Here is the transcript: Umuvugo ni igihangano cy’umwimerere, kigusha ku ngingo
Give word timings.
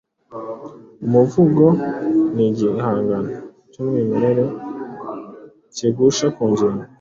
Umuvugo 1.05 1.65
ni 2.33 2.43
igihangano 2.49 3.33
cy’umwimerere, 3.71 4.45
kigusha 5.75 6.25
ku 6.35 6.43
ngingo 6.51 6.83